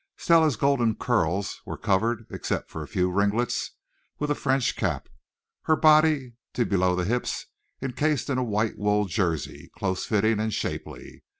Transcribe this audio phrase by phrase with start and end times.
[0.17, 3.73] Stella's golden curls were covered, except for a few ringlets,
[4.17, 5.07] with a French cap;
[5.65, 7.45] her body, to below the hips,
[7.83, 11.21] encased in a white wool Jersey, close fitting and shapely.